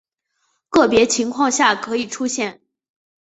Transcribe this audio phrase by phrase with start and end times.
[0.71, 2.59] 个别情况下可能出现。